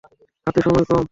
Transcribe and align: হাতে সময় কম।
হাতে 0.47 0.59
সময় 0.61 0.85
কম। 0.85 0.99